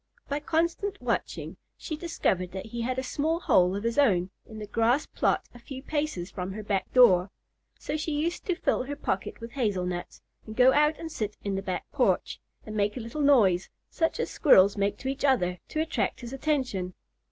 [0.27, 4.57] By constant watching, she discovered that he had a small hole of his own in
[4.57, 7.29] the grass plot a few paces from her back door.
[7.77, 11.37] So she used to fill her pocket with hazel nuts, and go out and sit
[11.43, 15.23] in the back porch, and make a little noise, such as squirrels make to each
[15.23, 16.95] other, to attract his attention.